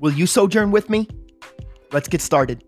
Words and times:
Will 0.00 0.12
you 0.12 0.26
sojourn 0.26 0.70
with 0.70 0.88
me? 0.88 1.06
Let's 1.92 2.08
get 2.08 2.22
started. 2.22 2.64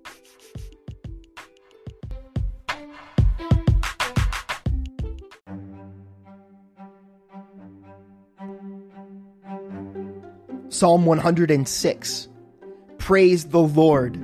Psalm 10.69 11.07
106 11.07 12.29
Praise 12.99 13.45
the 13.47 13.61
Lord. 13.61 14.21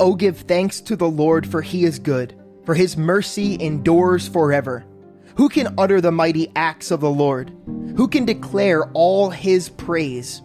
Oh, 0.00 0.14
give 0.14 0.38
thanks 0.38 0.80
to 0.82 0.96
the 0.96 1.08
Lord, 1.08 1.46
for 1.46 1.60
he 1.60 1.84
is 1.84 1.98
good, 1.98 2.34
for 2.64 2.74
his 2.74 2.96
mercy 2.96 3.60
endures 3.60 4.28
forever. 4.28 4.84
Who 5.36 5.50
can 5.50 5.74
utter 5.76 6.00
the 6.00 6.12
mighty 6.12 6.50
acts 6.56 6.90
of 6.90 7.00
the 7.00 7.10
Lord? 7.10 7.52
Who 7.96 8.08
can 8.08 8.24
declare 8.24 8.90
all 8.92 9.28
his 9.28 9.68
praise? 9.68 10.42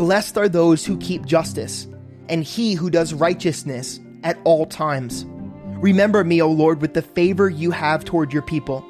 Blessed 0.00 0.38
are 0.38 0.48
those 0.48 0.86
who 0.86 0.96
keep 0.96 1.26
justice, 1.26 1.86
and 2.30 2.42
he 2.42 2.72
who 2.72 2.88
does 2.88 3.12
righteousness 3.12 4.00
at 4.24 4.38
all 4.44 4.64
times. 4.64 5.26
Remember 5.82 6.24
me, 6.24 6.40
O 6.40 6.50
Lord, 6.50 6.80
with 6.80 6.94
the 6.94 7.02
favor 7.02 7.50
you 7.50 7.70
have 7.70 8.02
toward 8.02 8.32
your 8.32 8.40
people. 8.40 8.82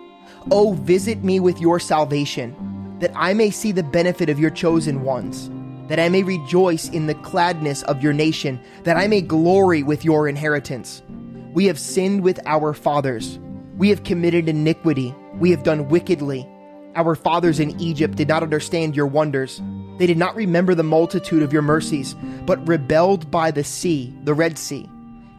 O 0.53 0.75
visit 0.75 1.25
me 1.25 1.41
with 1.41 1.61
your 1.61 1.81
salvation, 1.81 2.55
that 3.01 3.11
I 3.17 3.35
may 3.35 3.51
see 3.51 3.73
the 3.73 3.83
benefit 3.83 4.29
of 4.29 4.39
your 4.39 4.51
chosen 4.51 5.03
ones 5.03 5.51
that 5.89 5.99
I 5.99 6.09
may 6.09 6.23
rejoice 6.23 6.89
in 6.89 7.09
the 7.09 7.15
gladness 7.15 7.83
of 7.83 8.01
your 8.01 8.13
nation, 8.13 8.61
that 8.85 8.97
I 8.97 9.09
may 9.09 9.21
glory 9.21 9.83
with 9.83 10.05
your 10.05 10.29
inheritance. 10.29 11.03
We 11.53 11.67
have 11.67 11.81
sinned 11.81 12.23
with 12.23 12.39
our 12.47 12.73
fathers. 12.73 13.41
We 13.77 13.89
have 13.89 14.05
committed 14.05 14.49
iniquity. 14.49 15.13
We 15.35 15.51
have 15.51 15.65
done 15.65 15.89
wickedly. 15.89 16.49
Our 16.95 17.17
fathers 17.17 17.59
in 17.59 17.81
Egypt 17.81 18.15
did 18.15 18.29
not 18.29 18.45
understand 18.45 18.95
your 18.95 19.09
wonders. 19.09 19.61
They 20.01 20.09
did 20.09 20.19
not 20.19 20.35
remember 20.35 20.75
the 20.75 20.83
multitude 20.83 21.45
of 21.45 21.53
your 21.53 21.63
mercies, 21.63 22.17
but 22.45 22.67
rebelled 22.67 23.31
by 23.31 23.53
the 23.53 23.63
sea, 23.63 24.13
the 24.25 24.35
Red 24.35 24.59
Sea. 24.59 24.89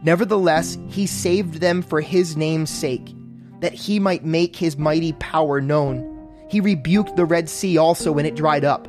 Nevertheless, 0.02 0.78
he 0.88 1.06
saved 1.06 1.56
them 1.56 1.81
for 1.81 2.00
his 2.00 2.38
name's 2.38 2.70
sake, 2.70 3.14
that 3.59 3.73
he 3.73 4.00
might 4.00 4.23
make 4.23 4.56
his 4.56 4.78
mighty 4.78 5.12
power 5.14 5.59
known. 5.59 6.08
He 6.50 6.62
rebuked 6.62 7.18
the 7.18 7.26
Red 7.26 7.50
Sea 7.50 7.78
also 7.78 8.14
when 8.14 8.26
it 8.26 8.36
dried 8.36 8.64
up 8.64 8.88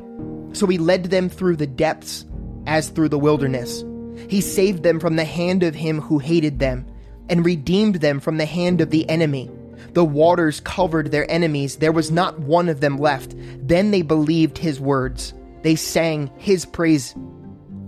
so 0.53 0.67
he 0.67 0.77
led 0.77 1.05
them 1.05 1.29
through 1.29 1.57
the 1.57 1.67
depths 1.67 2.25
as 2.65 2.89
through 2.89 3.09
the 3.09 3.19
wilderness. 3.19 3.83
He 4.29 4.39
saved 4.39 4.83
them 4.83 4.99
from 4.99 5.15
the 5.15 5.25
hand 5.25 5.63
of 5.63 5.75
him 5.75 5.99
who 5.99 6.19
hated 6.19 6.59
them, 6.59 6.85
and 7.29 7.45
redeemed 7.45 7.95
them 7.95 8.19
from 8.19 8.37
the 8.37 8.45
hand 8.45 8.79
of 8.79 8.91
the 8.91 9.09
enemy. 9.09 9.49
The 9.93 10.05
waters 10.05 10.59
covered 10.59 11.11
their 11.11 11.29
enemies, 11.29 11.77
there 11.77 11.91
was 11.91 12.11
not 12.11 12.39
one 12.39 12.69
of 12.69 12.79
them 12.79 12.97
left. 12.97 13.35
Then 13.57 13.91
they 13.91 14.01
believed 14.01 14.57
his 14.57 14.79
words, 14.79 15.33
they 15.63 15.75
sang 15.75 16.29
his 16.37 16.65
praise. 16.65 17.15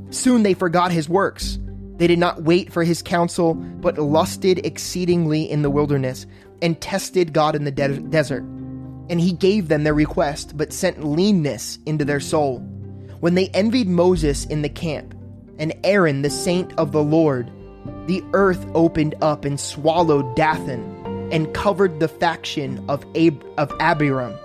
Soon 0.09 0.43
they 0.43 0.53
forgot 0.53 0.91
his 0.91 1.07
works. 1.07 1.59
They 1.97 2.07
did 2.07 2.19
not 2.19 2.43
wait 2.43 2.73
for 2.73 2.83
his 2.83 3.01
counsel, 3.01 3.53
but 3.53 3.97
lusted 3.97 4.65
exceedingly 4.65 5.49
in 5.49 5.61
the 5.61 5.69
wilderness, 5.69 6.25
and 6.61 6.79
tested 6.81 7.31
God 7.31 7.55
in 7.55 7.63
the 7.63 7.71
de- 7.71 7.99
desert. 7.99 8.43
And 9.09 9.21
he 9.21 9.31
gave 9.33 9.67
them 9.67 9.83
their 9.83 9.93
request, 9.93 10.57
but 10.57 10.73
sent 10.73 11.05
leanness 11.05 11.79
into 11.85 12.03
their 12.03 12.19
soul. 12.19 12.59
When 13.19 13.35
they 13.35 13.49
envied 13.49 13.87
Moses 13.87 14.45
in 14.45 14.61
the 14.61 14.69
camp, 14.69 15.13
and 15.57 15.73
Aaron 15.83 16.21
the 16.21 16.29
saint 16.29 16.73
of 16.77 16.91
the 16.91 17.03
Lord, 17.03 17.49
the 18.07 18.23
earth 18.33 18.65
opened 18.73 19.15
up 19.21 19.45
and 19.45 19.59
swallowed 19.59 20.35
Dathan, 20.35 21.29
and 21.31 21.53
covered 21.53 21.99
the 21.99 22.07
faction 22.07 22.83
of, 22.89 23.05
Ab- 23.15 23.43
of 23.57 23.71
Abiram. 23.79 24.37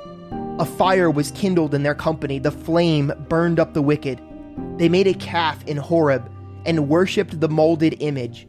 A 0.60 0.64
fire 0.64 1.10
was 1.10 1.32
kindled 1.32 1.74
in 1.74 1.82
their 1.82 1.96
company, 1.96 2.38
the 2.38 2.52
flame 2.52 3.12
burned 3.28 3.58
up 3.58 3.74
the 3.74 3.82
wicked. 3.82 4.20
They 4.76 4.88
made 4.88 5.08
a 5.08 5.14
calf 5.14 5.66
in 5.66 5.76
Horeb, 5.76 6.30
and 6.64 6.88
worshipped 6.88 7.40
the 7.40 7.48
molded 7.48 7.96
image. 8.00 8.46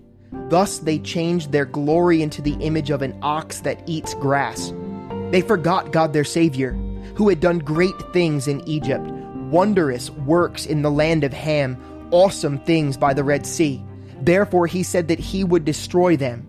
Thus 0.49 0.77
they 0.77 0.99
changed 0.99 1.51
their 1.51 1.65
glory 1.65 2.21
into 2.21 2.43
the 2.43 2.55
image 2.59 2.89
of 2.89 3.01
an 3.01 3.17
ox 3.23 3.61
that 3.61 3.81
eats 3.87 4.13
grass 4.13 4.71
they 5.31 5.41
forgot 5.41 5.93
God 5.93 6.11
their 6.11 6.25
Savior, 6.25 6.73
who 7.15 7.29
had 7.29 7.39
done 7.39 7.59
great 7.59 7.97
things 8.11 8.47
in 8.47 8.67
Egypt, 8.67 9.07
wondrous 9.49 10.09
works 10.09 10.65
in 10.65 10.81
the 10.81 10.91
land 10.91 11.23
of 11.23 11.31
Ham, 11.31 11.77
awesome 12.11 12.59
things 12.59 12.97
by 12.97 13.13
the 13.13 13.23
Red 13.23 13.45
Sea. 13.45 13.83
Therefore 14.21 14.67
he 14.67 14.83
said 14.83 15.07
that 15.07 15.19
he 15.19 15.43
would 15.43 15.63
destroy 15.63 16.17
them. 16.17 16.47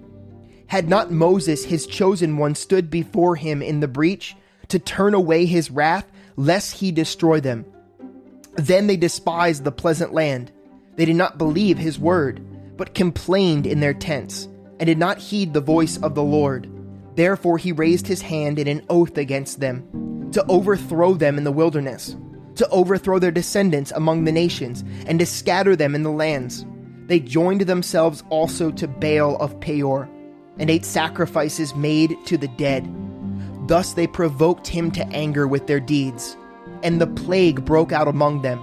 Had 0.67 0.89
not 0.89 1.13
Moses, 1.13 1.65
his 1.65 1.87
chosen 1.87 2.37
one, 2.37 2.57
stood 2.57 2.91
before 2.91 3.37
him 3.37 3.63
in 3.63 3.81
the 3.81 3.89
breach 3.89 4.35
to 4.73 4.79
turn 4.79 5.13
away 5.13 5.45
his 5.45 5.71
wrath, 5.71 6.11
lest 6.37 6.77
he 6.77 6.91
destroy 6.93 7.41
them? 7.41 7.67
Then 8.55 8.87
they 8.87 8.97
despised 8.97 9.65
the 9.65 9.73
pleasant 9.73 10.15
land. 10.15 10.51
They 10.97 11.05
did 11.05 11.17
not 11.17 11.37
believe 11.37 11.77
his 11.77 11.99
word, 11.99 12.43
but 12.79 12.95
complained 12.95 13.67
in 13.67 13.81
their 13.81 13.93
tents, 13.93 14.49
and 14.81 14.87
did 14.87 14.97
not 14.97 15.19
heed 15.19 15.53
the 15.53 15.61
voice 15.61 15.99
of 15.99 16.15
the 16.15 16.23
Lord. 16.23 16.71
Therefore 17.17 17.59
he 17.59 17.73
raised 17.73 18.07
his 18.07 18.23
hand 18.23 18.59
in 18.59 18.67
an 18.67 18.85
oath 18.89 19.19
against 19.19 19.61
them, 19.61 20.31
to 20.33 20.45
overthrow 20.47 21.13
them 21.13 21.37
in 21.37 21.45
the 21.45 21.53
wilderness, 21.53 22.17
to 22.55 22.67
overthrow 22.71 23.19
their 23.19 23.31
descendants 23.31 23.93
among 23.93 24.25
the 24.25 24.33
nations, 24.33 24.85
and 25.07 25.19
to 25.19 25.27
scatter 25.27 25.77
them 25.77 25.95
in 25.95 26.03
the 26.03 26.11
lands. 26.11 26.65
They 27.09 27.21
joined 27.21 27.63
themselves 27.63 28.25
also 28.31 28.71
to 28.71 28.89
Baal 28.89 29.37
of 29.37 29.61
Peor, 29.61 30.09
and 30.59 30.71
ate 30.71 30.87
sacrifices 30.87 31.75
made 31.75 32.17
to 32.25 32.39
the 32.39 32.49
dead. 32.49 32.89
Thus 33.67 33.93
they 33.93 34.07
provoked 34.07 34.67
him 34.67 34.91
to 34.93 35.07
anger 35.09 35.47
with 35.47 35.67
their 35.67 35.81
deeds, 35.81 36.37
and 36.83 37.01
the 37.01 37.07
plague 37.07 37.65
broke 37.65 37.93
out 37.93 38.09
among 38.09 38.43
them. 38.43 38.61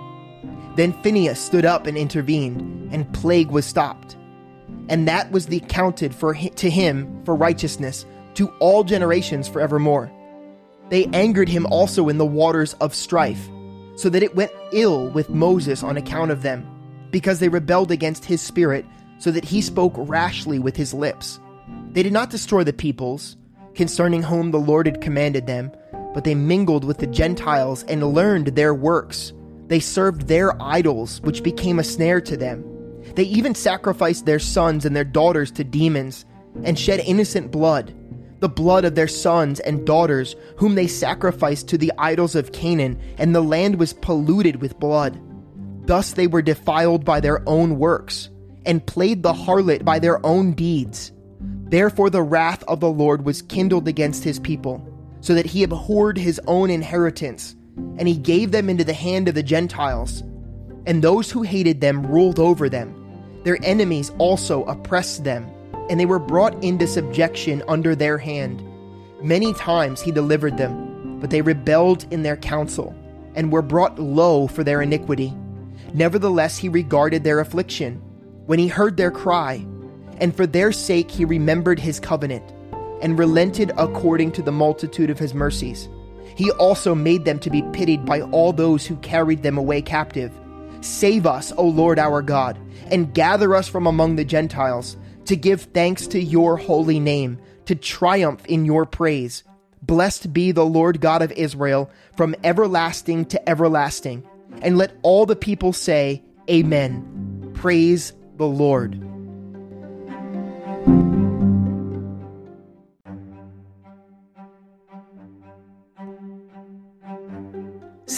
Then 0.75 0.93
Phinehas 1.03 1.39
stood 1.39 1.65
up 1.65 1.87
and 1.87 1.97
intervened, 1.97 2.91
and 2.93 3.11
plague 3.13 3.49
was 3.49 3.65
stopped. 3.65 4.17
And 4.87 5.07
that 5.07 5.31
was 5.31 5.45
the 5.45 5.57
accounted 5.57 6.13
for 6.15 6.33
to 6.33 6.69
him 6.69 7.23
for 7.23 7.35
righteousness 7.35 8.05
to 8.35 8.47
all 8.59 8.83
generations 8.83 9.47
forevermore. 9.47 10.11
They 10.89 11.05
angered 11.07 11.49
him 11.49 11.65
also 11.67 12.09
in 12.09 12.17
the 12.17 12.25
waters 12.25 12.73
of 12.75 12.95
strife, 12.95 13.49
so 13.95 14.09
that 14.09 14.23
it 14.23 14.35
went 14.35 14.51
ill 14.71 15.09
with 15.09 15.29
Moses 15.29 15.83
on 15.83 15.97
account 15.97 16.31
of 16.31 16.41
them, 16.41 16.65
because 17.11 17.39
they 17.39 17.49
rebelled 17.49 17.91
against 17.91 18.25
his 18.25 18.41
spirit, 18.41 18.85
so 19.17 19.31
that 19.31 19.45
he 19.45 19.61
spoke 19.61 19.93
rashly 19.95 20.59
with 20.59 20.75
his 20.75 20.93
lips. 20.93 21.39
They 21.91 22.03
did 22.03 22.13
not 22.13 22.29
destroy 22.29 22.63
the 22.63 22.73
peoples, 22.73 23.35
concerning 23.79 24.21
whom 24.21 24.51
the 24.51 24.59
Lord 24.59 24.87
had 24.87 24.99
commanded 24.99 25.47
them, 25.47 25.71
but 26.13 26.25
they 26.25 26.35
mingled 26.35 26.83
with 26.83 26.97
the 26.97 27.07
Gentiles 27.07 27.83
and 27.83 28.13
learned 28.13 28.47
their 28.47 28.73
works. 28.73 29.31
They 29.67 29.79
served 29.79 30.27
their 30.27 30.61
idols, 30.61 31.21
which 31.21 31.43
became 31.43 31.79
a 31.79 31.83
snare 31.85 32.19
to 32.19 32.35
them. 32.35 32.61
They 33.15 33.23
even 33.23 33.55
sacrificed 33.55 34.25
their 34.25 34.37
sons 34.37 34.83
and 34.83 34.93
their 34.93 35.05
daughters 35.05 35.49
to 35.51 35.63
demons, 35.63 36.25
and 36.65 36.77
shed 36.77 36.99
innocent 37.05 37.51
blood 37.51 37.95
the 38.41 38.49
blood 38.49 38.83
of 38.83 38.95
their 38.95 39.07
sons 39.07 39.61
and 39.61 39.85
daughters, 39.85 40.35
whom 40.57 40.75
they 40.75 40.87
sacrificed 40.87 41.67
to 41.69 41.77
the 41.77 41.91
idols 41.97 42.35
of 42.35 42.51
Canaan, 42.51 42.99
and 43.17 43.33
the 43.33 43.41
land 43.41 43.79
was 43.79 43.93
polluted 43.93 44.61
with 44.61 44.79
blood. 44.79 45.19
Thus 45.85 46.13
they 46.13 46.27
were 46.27 46.41
defiled 46.41 47.03
by 47.05 47.19
their 47.19 47.47
own 47.47 47.79
works, 47.79 48.29
and 48.65 48.85
played 48.85 49.23
the 49.23 49.33
harlot 49.33 49.83
by 49.83 49.99
their 49.99 50.25
own 50.25 50.53
deeds. 50.53 51.11
Therefore 51.69 52.09
the 52.09 52.21
wrath 52.21 52.63
of 52.67 52.79
the 52.79 52.89
Lord 52.89 53.25
was 53.25 53.41
kindled 53.41 53.87
against 53.87 54.23
his 54.23 54.39
people, 54.39 54.85
so 55.21 55.33
that 55.33 55.45
he 55.45 55.63
abhorred 55.63 56.17
his 56.17 56.39
own 56.47 56.69
inheritance, 56.69 57.55
and 57.97 58.07
he 58.07 58.17
gave 58.17 58.51
them 58.51 58.69
into 58.69 58.83
the 58.83 58.93
hand 58.93 59.27
of 59.27 59.35
the 59.35 59.43
Gentiles. 59.43 60.23
And 60.85 61.03
those 61.03 61.29
who 61.31 61.43
hated 61.43 61.81
them 61.81 62.05
ruled 62.05 62.39
over 62.39 62.69
them. 62.69 62.95
Their 63.43 63.57
enemies 63.63 64.11
also 64.17 64.63
oppressed 64.65 65.23
them 65.23 65.49
and 65.89 65.99
they 65.99 66.05
were 66.05 66.19
brought 66.19 66.63
into 66.63 66.87
subjection 66.87 67.63
under 67.67 67.95
their 67.95 68.17
hand. 68.17 68.63
Many 69.21 69.53
times 69.53 69.99
he 69.99 70.11
delivered 70.11 70.55
them, 70.55 71.19
but 71.19 71.31
they 71.31 71.41
rebelled 71.41 72.05
in 72.11 72.21
their 72.21 72.37
counsel, 72.37 72.95
and 73.35 73.51
were 73.51 73.63
brought 73.63 73.99
low 73.99 74.47
for 74.47 74.63
their 74.63 74.81
iniquity. 74.81 75.33
Nevertheless, 75.93 76.57
he 76.57 76.69
regarded 76.69 77.23
their 77.23 77.39
affliction, 77.39 77.95
when 78.45 78.59
he 78.59 78.67
heard 78.67 78.95
their 78.95 79.11
cry, 79.11 79.65
and 80.19 80.35
for 80.35 80.45
their 80.45 80.71
sake 80.71 81.09
he 81.09 81.25
remembered 81.25 81.79
his 81.79 81.99
covenant, 81.99 82.43
and 83.01 83.17
relented 83.17 83.71
according 83.77 84.31
to 84.33 84.41
the 84.41 84.51
multitude 84.51 85.09
of 85.09 85.19
his 85.19 85.33
mercies. 85.33 85.87
He 86.35 86.51
also 86.51 86.95
made 86.95 87.25
them 87.25 87.39
to 87.39 87.49
be 87.49 87.63
pitied 87.73 88.05
by 88.05 88.21
all 88.21 88.53
those 88.53 88.85
who 88.85 88.95
carried 88.97 89.43
them 89.43 89.57
away 89.57 89.81
captive, 89.81 90.31
Save 90.81 91.25
us, 91.25 91.51
O 91.57 91.65
Lord 91.65 91.99
our 91.99 92.21
God, 92.21 92.57
and 92.89 93.13
gather 93.13 93.53
us 93.53 93.67
from 93.67 93.85
among 93.85 94.15
the 94.15 94.23
Gentiles, 94.23 94.95
to 95.25 95.35
give 95.35 95.63
thanks 95.63 96.07
to 96.07 96.21
your 96.21 96.55
holy 96.57 96.99
name, 96.99 97.39
to 97.65 97.75
triumph 97.75 98.45
in 98.45 98.65
your 98.65 98.85
praise. 98.85 99.43
Blessed 99.81 100.33
be 100.33 100.51
the 100.51 100.65
Lord 100.65 101.01
God 101.01 101.21
of 101.21 101.31
Israel 101.33 101.89
from 102.15 102.35
everlasting 102.43 103.25
to 103.25 103.49
everlasting. 103.49 104.23
And 104.61 104.77
let 104.77 104.93
all 105.01 105.25
the 105.25 105.35
people 105.35 105.73
say, 105.73 106.23
Amen. 106.49 107.51
Praise 107.53 108.13
the 108.37 108.47
Lord. 108.47 109.08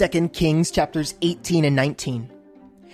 2 0.02 0.30
Kings 0.30 0.72
chapters 0.72 1.14
18 1.22 1.64
and 1.64 1.76
19. 1.76 2.28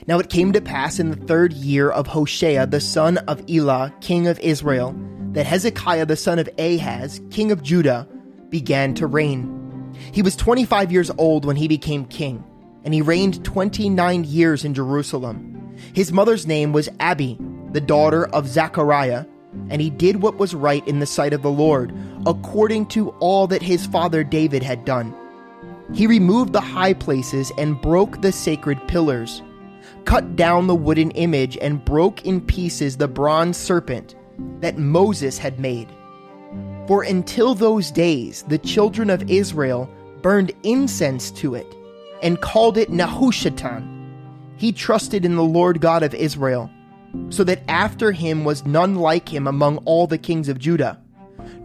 Now 0.08 0.20
it 0.20 0.30
came 0.30 0.52
to 0.52 0.60
pass 0.60 1.00
in 1.00 1.10
the 1.10 1.16
third 1.16 1.54
year 1.54 1.90
of 1.90 2.06
Hoshea 2.06 2.66
the 2.66 2.82
son 2.82 3.18
of 3.30 3.42
Elah, 3.50 3.94
king 4.02 4.28
of 4.28 4.38
Israel, 4.42 4.94
that 5.32 5.46
Hezekiah 5.46 6.06
the 6.06 6.18
son 6.18 6.38
of 6.38 6.50
Ahaz, 6.60 7.22
king 7.30 7.54
of 7.54 7.64
Judah, 7.64 8.06
began 8.50 8.94
to 8.96 9.08
reign. 9.08 9.96
He 10.12 10.22
was 10.22 10.36
25 10.36 10.92
years 10.92 11.10
old 11.18 11.46
when 11.46 11.56
he 11.56 11.70
became 11.70 12.04
king, 12.04 12.44
and 12.84 12.94
he 12.94 13.02
reigned 13.02 13.42
29 13.46 14.26
years 14.26 14.66
in 14.66 14.74
Jerusalem. 14.74 15.78
His 15.94 16.12
mother's 16.12 16.46
name 16.46 16.74
was 16.74 16.90
Abi, 17.00 17.38
the 17.72 17.80
daughter 17.80 18.28
of 18.36 18.50
Zechariah, 18.50 19.26
and 19.70 19.82
he 19.82 19.90
did 19.90 20.22
what 20.22 20.36
was 20.36 20.54
right 20.54 20.86
in 20.86 21.00
the 21.00 21.06
sight 21.06 21.32
of 21.32 21.42
the 21.42 21.50
Lord, 21.50 21.98
according 22.26 22.88
to 22.88 23.12
all 23.22 23.48
that 23.48 23.62
his 23.62 23.86
father 23.86 24.26
David 24.26 24.62
had 24.62 24.84
done. 24.84 25.16
He 25.94 26.06
removed 26.06 26.54
the 26.54 26.62
high 26.62 26.94
places 26.94 27.52
and 27.58 27.82
broke 27.82 28.22
the 28.22 28.32
sacred 28.32 28.86
pillars, 28.88 29.42
cut 30.06 30.36
down 30.36 30.68
the 30.68 30.76
wooden 30.76 31.12
image, 31.12 31.58
and 31.62 31.84
broke 31.86 32.26
in 32.26 32.42
pieces 32.42 32.98
the 32.98 33.08
bronze 33.08 33.58
serpent 33.58 34.16
that 34.60 34.78
Moses 34.78 35.38
had 35.38 35.60
made. 35.60 35.88
For 36.88 37.04
until 37.04 37.56
those 37.56 37.92
days, 37.92 38.44
the 38.48 38.58
children 38.58 39.10
of 39.10 39.30
Israel 39.30 39.90
burned 40.22 40.52
incense 40.64 41.32
to 41.32 41.56
it 41.56 41.74
and 42.22 42.42
called 42.42 42.78
it 42.78 42.90
Nehushtan. 42.90 43.94
He 44.58 44.72
trusted 44.72 45.24
in 45.24 45.36
the 45.36 45.44
Lord 45.44 45.80
God 45.80 46.04
of 46.04 46.14
Israel, 46.14 46.70
so 47.30 47.44
that 47.46 47.64
after 47.70 48.12
him 48.12 48.44
was 48.44 48.66
none 48.66 48.96
like 48.96 49.30
him 49.30 49.48
among 49.48 49.78
all 49.80 50.08
the 50.08 50.18
kings 50.18 50.50
of 50.50 50.60
Judah, 50.60 51.00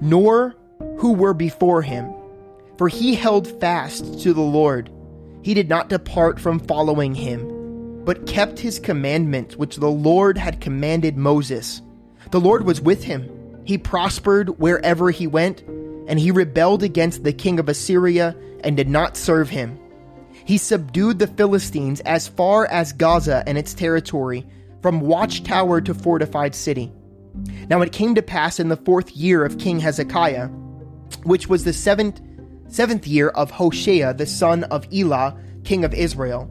nor 0.01 0.55
who 0.99 1.13
were 1.13 1.35
before 1.35 1.83
him 1.83 2.13
for 2.77 2.89
he 2.89 3.15
held 3.15 3.61
fast 3.61 4.21
to 4.21 4.33
the 4.33 4.41
Lord. 4.41 4.91
He 5.43 5.55
did 5.55 5.69
not 5.69 5.89
depart 5.89 6.41
from 6.41 6.59
following 6.61 7.15
him, 7.15 8.05
but 8.05 8.27
kept 8.27 8.59
his 8.59 8.79
commandments 8.79 9.57
which 9.57 9.77
the 9.77 9.91
Lord 9.91 10.39
had 10.39 10.61
commanded 10.61 11.17
Moses. 11.17 11.83
The 12.31 12.41
Lord 12.41 12.65
was 12.65 12.81
with 12.81 13.05
him. 13.05 13.29
He 13.65 13.79
prospered 13.79 14.59
wherever 14.59 15.11
he 15.11 15.27
went, 15.27 15.63
and 16.09 16.19
he 16.19 16.31
rebelled 16.31 16.83
against 16.83 17.25
the 17.25 17.33
king 17.33 17.59
of 17.59 17.69
Assyria 17.69 18.37
and 18.65 18.77
did 18.77 18.89
not 18.89 19.17
serve 19.17 19.51
him. 19.51 19.79
He 20.45 20.59
subdued 20.59 21.19
the 21.19 21.27
Philistines 21.27 22.01
as 22.01 22.27
far 22.27 22.67
as 22.67 22.93
Gaza 22.93 23.45
and 23.47 23.57
its 23.57 23.75
territory, 23.75 24.47
from 24.81 25.01
watchtower 25.01 25.81
to 25.81 25.95
fortified 25.95 26.55
city. 26.55 26.93
Now 27.69 27.81
it 27.83 27.93
came 27.93 28.15
to 28.17 28.23
pass 28.23 28.59
in 28.59 28.69
the 28.69 28.77
fourth 28.77 29.13
year 29.13 29.45
of 29.45 29.59
King 29.59 29.79
Hezekiah, 29.79 30.49
which 31.23 31.49
was 31.49 31.65
the 31.65 31.73
seventh 31.73 32.21
seventh 32.73 33.07
year 33.07 33.29
of 33.29 33.51
Hoshea 33.51 34.15
the 34.15 34.25
son 34.25 34.65
of 34.65 34.87
Elah, 34.91 35.37
king 35.63 35.85
of 35.85 35.93
Israel, 35.93 36.49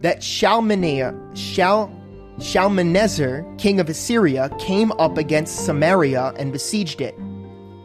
that 0.00 0.22
Shalmaneah, 0.22 1.18
Shal, 1.34 1.90
Shalmaneser, 2.38 3.42
king 3.56 3.80
of 3.80 3.88
Assyria, 3.88 4.54
came 4.58 4.92
up 4.92 5.16
against 5.16 5.64
Samaria 5.64 6.34
and 6.38 6.52
besieged 6.52 7.00
it. 7.00 7.16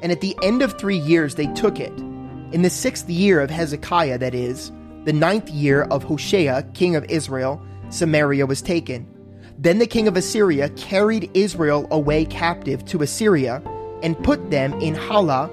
And 0.01 0.11
at 0.11 0.19
the 0.19 0.37
end 0.43 0.61
of 0.61 0.77
three 0.77 0.97
years 0.97 1.35
they 1.35 1.47
took 1.53 1.79
it. 1.79 1.93
In 2.51 2.61
the 2.61 2.69
sixth 2.69 3.09
year 3.09 3.39
of 3.39 3.49
Hezekiah, 3.49 4.17
that 4.17 4.35
is, 4.35 4.69
the 5.05 5.13
ninth 5.13 5.49
year 5.49 5.83
of 5.83 6.03
Hoshea, 6.03 6.63
king 6.73 6.97
of 6.97 7.05
Israel, 7.05 7.65
Samaria 7.89 8.45
was 8.45 8.61
taken. 8.61 9.07
Then 9.57 9.79
the 9.79 9.87
king 9.87 10.09
of 10.09 10.17
Assyria 10.17 10.67
carried 10.71 11.31
Israel 11.33 11.87
away 11.89 12.25
captive 12.25 12.83
to 12.85 13.01
Assyria 13.01 13.63
and 14.03 14.21
put 14.25 14.51
them 14.51 14.73
in 14.81 14.93
Halah 14.93 15.49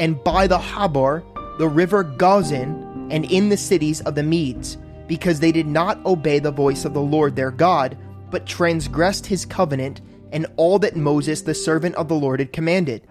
and 0.00 0.22
by 0.24 0.48
the 0.48 0.58
Habor 0.58 1.22
the 1.60 1.68
river 1.68 2.02
Gozan, 2.02 3.12
and 3.12 3.26
in 3.26 3.50
the 3.50 3.56
cities 3.56 4.00
of 4.00 4.14
the 4.14 4.22
Medes, 4.22 4.78
because 5.06 5.40
they 5.40 5.52
did 5.52 5.66
not 5.66 6.02
obey 6.06 6.38
the 6.38 6.50
voice 6.50 6.86
of 6.86 6.94
the 6.94 7.02
Lord 7.02 7.36
their 7.36 7.50
God, 7.50 7.98
but 8.30 8.46
transgressed 8.46 9.26
his 9.26 9.44
covenant 9.44 10.00
and 10.32 10.46
all 10.56 10.78
that 10.78 10.96
Moses 10.96 11.42
the 11.42 11.52
servant 11.52 11.96
of 11.96 12.08
the 12.08 12.14
Lord 12.14 12.40
had 12.40 12.54
commanded. 12.54 13.06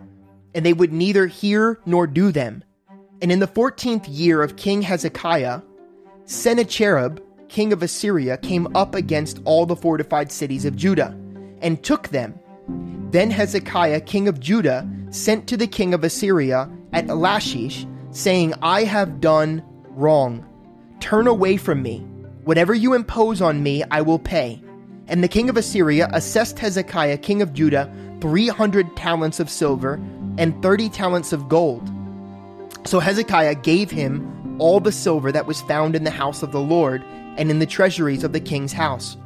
And 0.55 0.65
they 0.65 0.73
would 0.73 0.91
neither 0.91 1.27
hear 1.27 1.79
nor 1.85 2.07
do 2.07 2.31
them. 2.31 2.63
And 3.21 3.31
in 3.31 3.37
the 3.37 3.45
fourteenth 3.45 4.07
year 4.07 4.41
of 4.41 4.55
King 4.55 4.81
Hezekiah, 4.81 5.61
Sennacherib, 6.25 7.19
king 7.49 7.71
of 7.71 7.83
Assyria, 7.83 8.37
came 8.37 8.75
up 8.75 8.95
against 8.95 9.41
all 9.45 9.67
the 9.67 9.75
fortified 9.75 10.31
cities 10.31 10.65
of 10.65 10.75
Judah, 10.75 11.15
and 11.61 11.83
took 11.83 12.07
them. 12.07 12.33
Then 13.11 13.29
Hezekiah, 13.29 14.01
king 14.01 14.27
of 14.27 14.39
Judah, 14.39 14.89
sent 15.11 15.45
to 15.49 15.57
the 15.57 15.67
king 15.67 15.93
of 15.93 16.03
Assyria 16.03 16.67
at 16.93 17.05
Lachish 17.05 17.85
saying, 18.11 18.53
I 18.61 18.83
have 18.83 19.21
done 19.21 19.63
wrong. 19.89 20.45
Turn 20.99 21.27
away 21.27 21.57
from 21.57 21.81
me. 21.81 21.99
Whatever 22.43 22.73
you 22.73 22.93
impose 22.93 23.41
on 23.41 23.61
me, 23.63 23.83
I 23.91 24.01
will 24.01 24.19
pay. 24.19 24.61
And 25.07 25.23
the 25.23 25.27
king 25.27 25.49
of 25.49 25.57
Assyria 25.57 26.09
assessed 26.13 26.59
Hezekiah, 26.59 27.17
king 27.17 27.41
of 27.41 27.53
Judah, 27.53 27.91
300 28.21 28.95
talents 28.95 29.39
of 29.39 29.49
silver 29.49 29.95
and 30.37 30.61
30 30.61 30.89
talents 30.89 31.33
of 31.33 31.49
gold. 31.49 31.89
So 32.85 32.99
Hezekiah 32.99 33.55
gave 33.55 33.91
him 33.91 34.57
all 34.59 34.79
the 34.79 34.91
silver 34.91 35.31
that 35.31 35.45
was 35.45 35.61
found 35.61 35.95
in 35.95 36.03
the 36.03 36.11
house 36.11 36.43
of 36.43 36.51
the 36.51 36.59
Lord 36.59 37.03
and 37.37 37.49
in 37.49 37.59
the 37.59 37.65
treasuries 37.65 38.23
of 38.23 38.33
the 38.33 38.39
king's 38.39 38.73
house. 38.73 39.17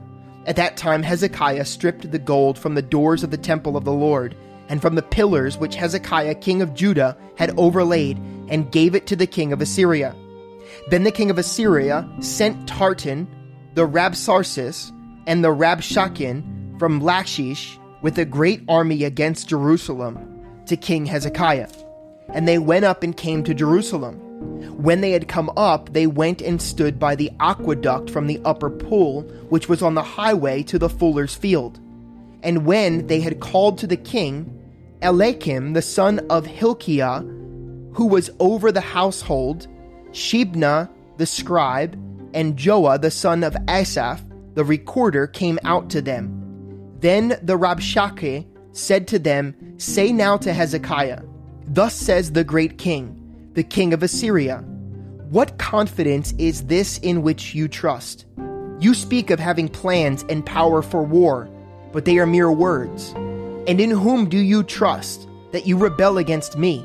At 0.45 0.55
that 0.57 0.77
time, 0.77 1.03
Hezekiah 1.03 1.65
stripped 1.65 2.11
the 2.11 2.19
gold 2.19 2.57
from 2.57 2.75
the 2.75 2.81
doors 2.81 3.23
of 3.23 3.31
the 3.31 3.37
temple 3.37 3.77
of 3.77 3.85
the 3.85 3.93
Lord 3.93 4.35
and 4.69 4.81
from 4.81 4.95
the 4.95 5.01
pillars 5.01 5.57
which 5.57 5.75
Hezekiah, 5.75 6.35
king 6.35 6.61
of 6.61 6.73
Judah, 6.73 7.17
had 7.37 7.57
overlaid 7.57 8.19
and 8.49 8.71
gave 8.71 8.95
it 8.95 9.07
to 9.07 9.15
the 9.15 9.27
king 9.27 9.53
of 9.53 9.61
Assyria. 9.61 10.15
Then 10.89 11.03
the 11.03 11.11
king 11.11 11.29
of 11.29 11.37
Assyria 11.37 12.07
sent 12.19 12.67
Tartan, 12.67 13.27
the 13.75 13.87
Rabsaris, 13.87 14.91
and 15.27 15.43
the 15.43 15.49
Rabshakeh 15.49 16.79
from 16.79 17.01
Lachish 17.01 17.79
with 18.01 18.17
a 18.17 18.25
great 18.25 18.61
army 18.67 19.03
against 19.03 19.49
Jerusalem 19.49 20.17
to 20.65 20.75
King 20.75 21.05
Hezekiah. 21.05 21.69
And 22.33 22.47
they 22.47 22.57
went 22.57 22.85
up 22.85 23.03
and 23.03 23.15
came 23.15 23.43
to 23.43 23.53
Jerusalem. 23.53 24.19
When 24.81 25.01
they 25.01 25.11
had 25.11 25.27
come 25.27 25.49
up, 25.55 25.93
they 25.93 26.07
went 26.07 26.41
and 26.41 26.61
stood 26.61 26.99
by 26.99 27.15
the 27.15 27.31
aqueduct 27.39 28.09
from 28.09 28.27
the 28.27 28.41
upper 28.43 28.69
pool, 28.69 29.21
which 29.49 29.69
was 29.69 29.81
on 29.81 29.93
the 29.93 30.03
highway 30.03 30.63
to 30.63 30.77
the 30.77 30.89
fuller's 30.89 31.35
field. 31.35 31.79
And 32.41 32.65
when 32.65 33.07
they 33.07 33.21
had 33.21 33.39
called 33.39 33.77
to 33.77 33.87
the 33.87 33.97
king, 33.97 34.59
Eliakim, 35.01 35.73
the 35.73 35.81
son 35.81 36.19
of 36.29 36.45
Hilkiah, 36.45 37.23
who 37.93 38.07
was 38.07 38.29
over 38.39 38.71
the 38.71 38.81
household, 38.81 39.67
Shebna 40.11 40.89
the 41.17 41.25
scribe, 41.25 41.93
and 42.33 42.57
Joah 42.57 42.99
the 42.99 43.11
son 43.11 43.43
of 43.43 43.55
Asaph, 43.67 44.21
the 44.55 44.63
recorder, 44.63 45.27
came 45.27 45.59
out 45.63 45.89
to 45.91 46.01
them. 46.01 46.39
Then 46.99 47.39
the 47.41 47.57
Rabshakeh 47.57 48.45
said 48.71 49.07
to 49.09 49.19
them, 49.19 49.55
Say 49.77 50.11
now 50.11 50.37
to 50.37 50.53
Hezekiah, 50.53 51.21
Thus 51.67 51.95
says 51.95 52.31
the 52.31 52.43
great 52.43 52.77
king, 52.77 53.51
the 53.53 53.63
king 53.63 53.93
of 53.93 54.03
Assyria, 54.03 54.57
What 55.29 55.57
confidence 55.57 56.33
is 56.37 56.65
this 56.65 56.97
in 56.99 57.21
which 57.21 57.53
you 57.53 57.67
trust? 57.67 58.25
You 58.79 58.93
speak 58.93 59.29
of 59.29 59.39
having 59.39 59.69
plans 59.69 60.25
and 60.29 60.45
power 60.45 60.81
for 60.81 61.03
war, 61.03 61.49
but 61.91 62.05
they 62.05 62.17
are 62.17 62.25
mere 62.25 62.51
words. 62.51 63.13
And 63.67 63.79
in 63.79 63.91
whom 63.91 64.27
do 64.27 64.37
you 64.37 64.63
trust 64.63 65.27
that 65.51 65.67
you 65.67 65.77
rebel 65.77 66.17
against 66.17 66.57
me? 66.57 66.83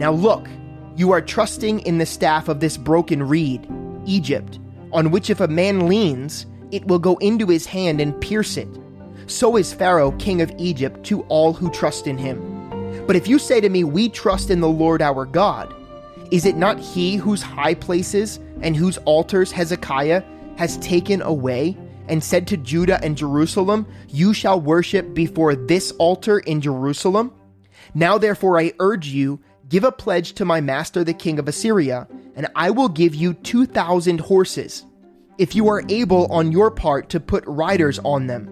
Now 0.00 0.12
look, 0.12 0.48
you 0.96 1.12
are 1.12 1.20
trusting 1.20 1.80
in 1.80 1.98
the 1.98 2.06
staff 2.06 2.48
of 2.48 2.60
this 2.60 2.78
broken 2.78 3.22
reed, 3.22 3.68
Egypt, 4.06 4.58
on 4.92 5.10
which 5.10 5.28
if 5.28 5.40
a 5.40 5.46
man 5.46 5.88
leans, 5.88 6.46
it 6.70 6.86
will 6.86 6.98
go 6.98 7.16
into 7.18 7.46
his 7.46 7.66
hand 7.66 8.00
and 8.00 8.18
pierce 8.18 8.56
it. 8.56 8.68
So 9.26 9.56
is 9.56 9.74
Pharaoh, 9.74 10.12
king 10.12 10.40
of 10.40 10.50
Egypt, 10.56 11.04
to 11.04 11.20
all 11.24 11.52
who 11.52 11.70
trust 11.70 12.06
in 12.06 12.16
him. 12.16 13.04
But 13.06 13.14
if 13.14 13.28
you 13.28 13.38
say 13.38 13.60
to 13.60 13.68
me, 13.68 13.84
We 13.84 14.08
trust 14.08 14.48
in 14.48 14.60
the 14.60 14.68
Lord 14.70 15.02
our 15.02 15.26
God, 15.26 15.74
is 16.30 16.46
it 16.46 16.56
not 16.56 16.80
he 16.80 17.16
whose 17.16 17.42
high 17.42 17.74
places 17.74 18.40
and 18.62 18.74
whose 18.74 18.96
altars 18.98 19.52
Hezekiah 19.52 20.22
has 20.56 20.78
taken 20.78 21.20
away 21.20 21.76
and 22.08 22.24
said 22.24 22.46
to 22.46 22.56
Judah 22.56 23.04
and 23.04 23.18
Jerusalem, 23.18 23.86
You 24.08 24.32
shall 24.32 24.62
worship 24.62 25.12
before 25.12 25.54
this 25.54 25.90
altar 25.98 26.38
in 26.38 26.62
Jerusalem? 26.62 27.34
Now 27.94 28.16
therefore 28.16 28.58
I 28.58 28.72
urge 28.78 29.08
you 29.08 29.40
Give 29.70 29.84
a 29.84 29.92
pledge 29.92 30.34
to 30.34 30.44
my 30.44 30.60
master, 30.60 31.04
the 31.04 31.14
king 31.14 31.38
of 31.38 31.48
Assyria, 31.48 32.06
and 32.34 32.48
I 32.56 32.70
will 32.70 32.88
give 32.88 33.14
you 33.14 33.34
2,000 33.34 34.20
horses. 34.20 34.84
if 35.38 35.54
you 35.54 35.68
are 35.68 35.82
able 35.88 36.26
on 36.26 36.52
your 36.52 36.70
part 36.70 37.08
to 37.08 37.18
put 37.18 37.42
riders 37.46 37.98
on 38.00 38.26
them. 38.26 38.46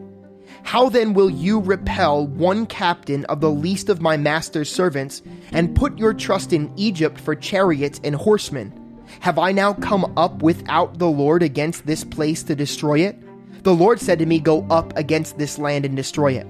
How 0.63 0.89
then 0.89 1.13
will 1.13 1.29
you 1.29 1.61
repel 1.61 2.27
one 2.27 2.65
captain 2.65 3.27
of 3.27 3.43
the 3.43 3.51
least 3.51 3.91
of 3.91 4.01
my 4.01 4.17
master's 4.17 4.71
servants, 4.71 5.21
and 5.53 5.77
put 5.77 5.99
your 5.99 6.15
trust 6.15 6.55
in 6.55 6.73
Egypt 6.77 7.21
for 7.21 7.35
chariots 7.35 8.01
and 8.03 8.15
horsemen? 8.15 8.73
Have 9.21 9.39
I 9.39 9.53
now 9.53 9.75
come 9.75 10.11
up 10.17 10.43
without 10.43 10.99
the 10.99 11.11
Lord 11.11 11.43
against 11.43 11.85
this 11.85 12.05
place 12.05 12.43
to 12.45 12.57
destroy 12.57 13.01
it? 13.01 13.19
The 13.65 13.75
Lord 13.75 14.01
said 14.01 14.19
to 14.21 14.27
me, 14.27 14.41
Go 14.41 14.67
up 14.71 14.97
against 14.97 15.37
this 15.37 15.59
land 15.59 15.85
and 15.85 15.95
destroy 15.95 16.33
it. 16.33 16.47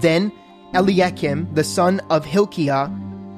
Then 0.00 0.30
Eliakim, 0.74 1.52
the 1.54 1.64
son 1.64 1.98
of 2.08 2.24
Hilkiah, 2.24 2.88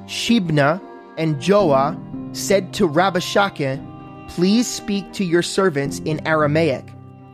Shebna, 0.07 0.81
and 1.17 1.35
Joah 1.37 2.35
said 2.35 2.73
to 2.75 2.87
Rabshakeh, 2.87 3.83
Please 4.29 4.67
speak 4.67 5.11
to 5.13 5.23
your 5.23 5.41
servants 5.41 5.99
in 5.99 6.25
Aramaic, 6.27 6.85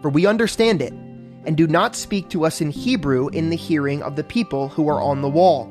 for 0.01 0.09
we 0.09 0.25
understand 0.25 0.81
it, 0.81 0.93
and 1.45 1.57
do 1.57 1.67
not 1.67 1.95
speak 1.95 2.29
to 2.29 2.45
us 2.45 2.61
in 2.61 2.71
Hebrew 2.71 3.29
in 3.29 3.49
the 3.49 3.55
hearing 3.55 4.01
of 4.01 4.15
the 4.15 4.23
people 4.23 4.69
who 4.69 4.87
are 4.89 5.01
on 5.01 5.21
the 5.21 5.29
wall. 5.29 5.69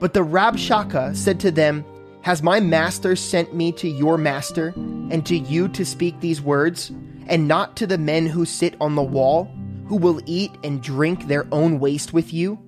But 0.00 0.14
the 0.14 0.24
Rabshakeh 0.24 1.16
said 1.16 1.40
to 1.40 1.50
them, 1.50 1.84
Has 2.22 2.42
my 2.42 2.60
master 2.60 3.16
sent 3.16 3.54
me 3.54 3.72
to 3.72 3.88
your 3.88 4.18
master, 4.18 4.72
and 4.76 5.24
to 5.26 5.36
you 5.36 5.68
to 5.68 5.84
speak 5.84 6.20
these 6.20 6.40
words, 6.40 6.90
and 7.26 7.48
not 7.48 7.76
to 7.76 7.86
the 7.86 7.98
men 7.98 8.26
who 8.26 8.44
sit 8.44 8.76
on 8.80 8.94
the 8.94 9.02
wall, 9.02 9.50
who 9.86 9.96
will 9.96 10.20
eat 10.26 10.52
and 10.62 10.82
drink 10.82 11.26
their 11.26 11.46
own 11.52 11.80
waste 11.80 12.12
with 12.12 12.32
you? 12.32 12.58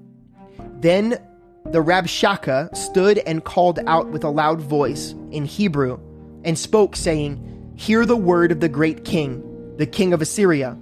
Then 0.81 1.19
the 1.73 1.83
Rabshakeh 1.83 2.77
stood 2.77 3.19
and 3.19 3.45
called 3.45 3.81
out 3.87 4.09
with 4.09 4.25
a 4.25 4.31
loud 4.31 4.61
voice 4.61 5.15
in 5.33 5.45
Hebrew, 5.45 5.99
and 6.45 6.57
spoke, 6.57 6.95
saying, 6.95 7.73
Hear 7.77 8.07
the 8.07 8.17
word 8.17 8.53
of 8.53 8.61
the 8.61 8.69
great 8.69 9.05
king, 9.05 9.43
the 9.77 9.87
king 9.87 10.13
of 10.13 10.23
Assyria. 10.23 10.79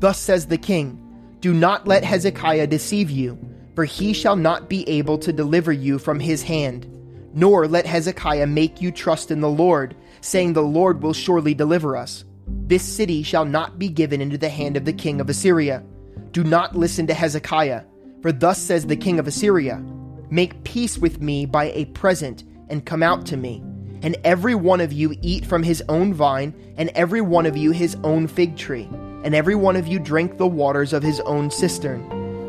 Thus 0.00 0.18
says 0.18 0.46
the 0.46 0.58
king 0.58 1.00
Do 1.40 1.54
not 1.54 1.86
let 1.86 2.04
Hezekiah 2.04 2.66
deceive 2.66 3.10
you, 3.10 3.38
for 3.74 3.84
he 3.84 4.12
shall 4.12 4.34
not 4.34 4.68
be 4.68 4.88
able 4.88 5.18
to 5.18 5.32
deliver 5.32 5.72
you 5.72 5.98
from 5.98 6.18
his 6.18 6.42
hand. 6.42 6.86
Nor 7.32 7.68
let 7.68 7.86
Hezekiah 7.86 8.46
make 8.46 8.82
you 8.82 8.90
trust 8.90 9.30
in 9.30 9.40
the 9.40 9.48
Lord, 9.48 9.94
saying, 10.20 10.52
The 10.52 10.62
Lord 10.62 11.02
will 11.02 11.12
surely 11.12 11.54
deliver 11.54 11.96
us. 11.96 12.24
This 12.46 12.82
city 12.82 13.22
shall 13.22 13.44
not 13.44 13.78
be 13.78 13.88
given 13.88 14.20
into 14.20 14.38
the 14.38 14.48
hand 14.48 14.76
of 14.76 14.84
the 14.84 14.92
king 14.92 15.20
of 15.20 15.30
Assyria. 15.30 15.84
Do 16.32 16.42
not 16.42 16.74
listen 16.74 17.06
to 17.06 17.14
Hezekiah, 17.14 17.84
for 18.20 18.32
thus 18.32 18.60
says 18.60 18.86
the 18.86 18.96
king 18.96 19.18
of 19.18 19.28
Assyria 19.28 19.82
Make 20.30 20.64
peace 20.64 20.98
with 20.98 21.20
me 21.20 21.46
by 21.46 21.70
a 21.70 21.86
present, 21.86 22.44
and 22.68 22.84
come 22.84 23.02
out 23.02 23.24
to 23.26 23.36
me 23.36 23.62
and 24.02 24.16
every 24.24 24.54
one 24.54 24.80
of 24.80 24.92
you 24.92 25.16
eat 25.22 25.44
from 25.44 25.62
his 25.62 25.82
own 25.88 26.14
vine, 26.14 26.54
and 26.76 26.90
every 26.90 27.20
one 27.20 27.46
of 27.46 27.56
you 27.56 27.72
his 27.72 27.96
own 28.04 28.26
fig 28.26 28.56
tree, 28.56 28.88
and 29.24 29.34
every 29.34 29.54
one 29.54 29.76
of 29.76 29.86
you 29.86 29.98
drink 29.98 30.36
the 30.36 30.46
waters 30.46 30.92
of 30.92 31.02
his 31.02 31.20
own 31.20 31.50
cistern, 31.50 32.02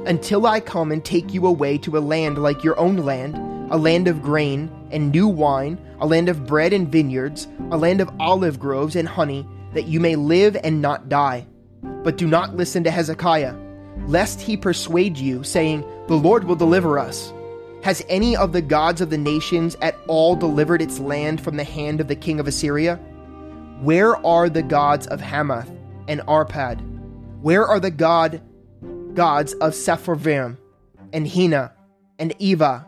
until 0.05 0.45
I 0.45 0.59
come 0.59 0.91
and 0.91 1.03
take 1.03 1.33
you 1.33 1.47
away 1.47 1.77
to 1.79 1.97
a 1.97 1.99
land 1.99 2.37
like 2.37 2.63
your 2.63 2.79
own 2.79 2.97
land, 2.97 3.35
a 3.71 3.77
land 3.77 4.07
of 4.07 4.21
grain 4.21 4.71
and 4.91 5.11
new 5.11 5.27
wine, 5.27 5.79
a 5.99 6.07
land 6.07 6.29
of 6.29 6.45
bread 6.45 6.73
and 6.73 6.87
vineyards, 6.87 7.47
a 7.71 7.77
land 7.77 8.01
of 8.01 8.11
olive 8.19 8.59
groves 8.59 8.95
and 8.95 9.07
honey, 9.07 9.47
that 9.73 9.87
you 9.87 9.99
may 9.99 10.15
live 10.15 10.57
and 10.63 10.81
not 10.81 11.09
die. 11.09 11.45
But 11.81 12.17
do 12.17 12.27
not 12.27 12.55
listen 12.55 12.83
to 12.83 12.91
Hezekiah, 12.91 13.55
lest 14.07 14.41
he 14.41 14.57
persuade 14.57 15.17
you, 15.17 15.43
saying, 15.43 15.83
The 16.07 16.15
Lord 16.15 16.43
will 16.43 16.55
deliver 16.55 16.97
us. 16.97 17.33
Has 17.83 18.03
any 18.09 18.35
of 18.35 18.51
the 18.51 18.61
gods 18.61 18.99
of 18.99 19.09
the 19.09 19.17
nations 19.17 19.77
at 19.81 19.95
all 20.07 20.35
delivered 20.35 20.81
its 20.81 20.99
land 20.99 21.39
from 21.39 21.55
the 21.55 21.63
hand 21.63 22.01
of 22.01 22.07
the 22.09 22.15
king 22.15 22.39
of 22.39 22.47
Assyria? 22.47 22.97
Where 23.81 24.17
are 24.25 24.49
the 24.49 24.63
gods 24.63 25.07
of 25.07 25.21
Hamath 25.21 25.69
and 26.07 26.19
Arpad? 26.21 26.81
Where 27.41 27.65
are 27.65 27.79
the 27.79 27.91
god 27.91 28.41
gods 29.13 29.53
of 29.53 29.73
Sepharvaim 29.73 30.57
and 31.13 31.25
Hena 31.25 31.71
and 32.19 32.37
Ivah? 32.39 32.85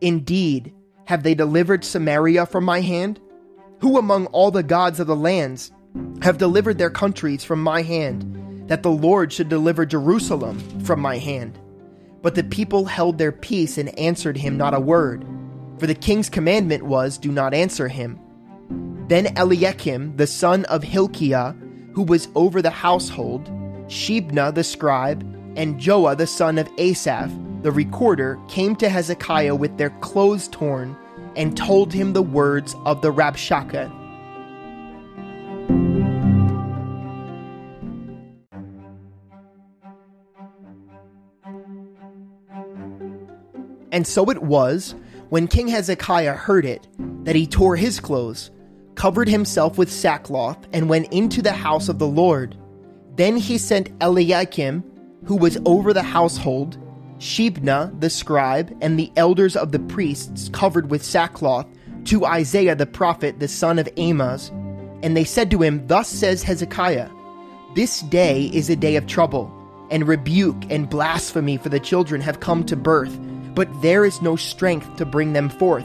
Indeed, 0.00 0.72
have 1.06 1.24
they 1.24 1.34
delivered 1.34 1.84
Samaria 1.84 2.46
from 2.46 2.64
my 2.64 2.80
hand? 2.80 3.20
Who 3.80 3.98
among 3.98 4.26
all 4.26 4.52
the 4.52 4.62
gods 4.62 5.00
of 5.00 5.08
the 5.08 5.16
lands 5.16 5.72
have 6.22 6.38
delivered 6.38 6.78
their 6.78 6.90
countries 6.90 7.42
from 7.42 7.60
my 7.62 7.82
hand, 7.82 8.68
that 8.68 8.84
the 8.84 8.90
Lord 8.92 9.32
should 9.32 9.48
deliver 9.48 9.84
Jerusalem 9.84 10.60
from 10.84 11.00
my 11.00 11.18
hand? 11.18 11.58
But 12.22 12.34
the 12.34 12.44
people 12.44 12.84
held 12.84 13.18
their 13.18 13.32
peace 13.32 13.78
and 13.78 13.98
answered 13.98 14.36
him 14.36 14.56
not 14.56 14.74
a 14.74 14.80
word. 14.80 15.26
For 15.78 15.86
the 15.86 15.94
king's 15.94 16.28
commandment 16.28 16.82
was, 16.82 17.18
Do 17.18 17.32
not 17.32 17.54
answer 17.54 17.88
him. 17.88 18.18
Then 19.08 19.36
Eliakim, 19.36 20.16
the 20.16 20.26
son 20.26 20.64
of 20.66 20.82
Hilkiah, 20.82 21.54
who 21.94 22.02
was 22.02 22.28
over 22.34 22.62
the 22.62 22.70
household, 22.70 23.46
Shebna 23.88 24.54
the 24.54 24.64
scribe, 24.64 25.22
and 25.56 25.80
Joah 25.80 26.16
the 26.16 26.26
son 26.26 26.58
of 26.58 26.68
Asaph, 26.78 27.30
the 27.62 27.72
recorder, 27.72 28.38
came 28.48 28.76
to 28.76 28.88
Hezekiah 28.88 29.54
with 29.54 29.76
their 29.78 29.90
clothes 30.00 30.48
torn 30.48 30.96
and 31.36 31.56
told 31.56 31.92
him 31.92 32.12
the 32.12 32.22
words 32.22 32.76
of 32.84 33.02
the 33.02 33.12
Rabshakeh 33.12 33.99
And 43.92 44.06
so 44.06 44.30
it 44.30 44.42
was, 44.42 44.94
when 45.30 45.46
King 45.46 45.68
Hezekiah 45.68 46.34
heard 46.34 46.64
it, 46.64 46.86
that 47.24 47.36
he 47.36 47.46
tore 47.46 47.76
his 47.76 48.00
clothes, 48.00 48.50
covered 48.94 49.28
himself 49.28 49.78
with 49.78 49.92
sackcloth, 49.92 50.58
and 50.72 50.88
went 50.88 51.12
into 51.12 51.42
the 51.42 51.52
house 51.52 51.88
of 51.88 51.98
the 51.98 52.06
Lord. 52.06 52.56
Then 53.16 53.36
he 53.36 53.58
sent 53.58 53.90
Eliakim, 54.00 54.84
who 55.24 55.36
was 55.36 55.58
over 55.64 55.92
the 55.92 56.02
household, 56.02 56.78
Shebna 57.18 57.98
the 58.00 58.10
scribe, 58.10 58.76
and 58.80 58.98
the 58.98 59.12
elders 59.16 59.56
of 59.56 59.72
the 59.72 59.78
priests 59.78 60.48
covered 60.52 60.90
with 60.90 61.04
sackcloth, 61.04 61.66
to 62.04 62.24
Isaiah 62.24 62.74
the 62.74 62.86
prophet, 62.86 63.40
the 63.40 63.48
son 63.48 63.78
of 63.78 63.88
Amoz. 63.96 64.50
And 65.02 65.16
they 65.16 65.24
said 65.24 65.50
to 65.50 65.62
him, 65.62 65.86
Thus 65.86 66.08
says 66.08 66.42
Hezekiah, 66.42 67.10
This 67.74 68.00
day 68.02 68.46
is 68.52 68.70
a 68.70 68.76
day 68.76 68.96
of 68.96 69.06
trouble, 69.06 69.52
and 69.90 70.08
rebuke 70.08 70.70
and 70.70 70.88
blasphemy 70.88 71.56
for 71.58 71.68
the 71.68 71.80
children 71.80 72.20
have 72.20 72.40
come 72.40 72.64
to 72.64 72.76
birth 72.76 73.18
but 73.54 73.68
there 73.82 74.04
is 74.04 74.22
no 74.22 74.36
strength 74.36 74.96
to 74.96 75.04
bring 75.04 75.32
them 75.32 75.48
forth. 75.48 75.84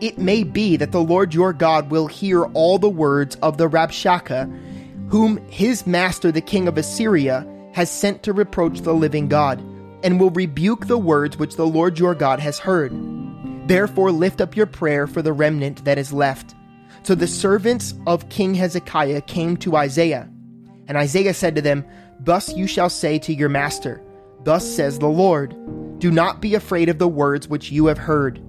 It 0.00 0.18
may 0.18 0.42
be 0.42 0.76
that 0.76 0.92
the 0.92 1.02
Lord 1.02 1.32
your 1.32 1.52
God 1.52 1.90
will 1.90 2.06
hear 2.06 2.44
all 2.46 2.78
the 2.78 2.90
words 2.90 3.36
of 3.36 3.58
the 3.58 3.68
Rabshakeh, 3.68 5.08
whom 5.08 5.36
his 5.48 5.86
master 5.86 6.32
the 6.32 6.40
king 6.40 6.68
of 6.68 6.76
Assyria 6.76 7.46
has 7.72 7.90
sent 7.90 8.22
to 8.22 8.32
reproach 8.32 8.80
the 8.80 8.94
living 8.94 9.28
God, 9.28 9.60
and 10.02 10.20
will 10.20 10.30
rebuke 10.30 10.86
the 10.86 10.98
words 10.98 11.38
which 11.38 11.56
the 11.56 11.66
Lord 11.66 11.98
your 11.98 12.14
God 12.14 12.40
has 12.40 12.58
heard. 12.58 12.92
Therefore 13.66 14.12
lift 14.12 14.40
up 14.40 14.56
your 14.56 14.66
prayer 14.66 15.06
for 15.06 15.22
the 15.22 15.32
remnant 15.32 15.84
that 15.84 15.98
is 15.98 16.12
left. 16.12 16.54
So 17.02 17.14
the 17.14 17.26
servants 17.26 17.94
of 18.06 18.28
King 18.28 18.54
Hezekiah 18.54 19.22
came 19.22 19.56
to 19.58 19.76
Isaiah, 19.76 20.28
and 20.86 20.98
Isaiah 20.98 21.34
said 21.34 21.54
to 21.56 21.62
them, 21.62 21.84
Thus 22.20 22.54
you 22.54 22.66
shall 22.66 22.90
say 22.90 23.18
to 23.20 23.34
your 23.34 23.48
master, 23.48 24.02
Thus 24.42 24.68
says 24.68 24.98
the 24.98 25.08
Lord, 25.08 25.56
do 25.98 26.10
not 26.10 26.40
be 26.40 26.54
afraid 26.54 26.88
of 26.88 26.98
the 26.98 27.08
words 27.08 27.48
which 27.48 27.70
you 27.70 27.86
have 27.86 27.98
heard, 27.98 28.40